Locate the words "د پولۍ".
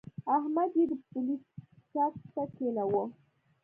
0.89-1.35